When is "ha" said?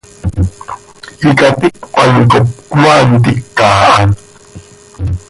3.91-4.03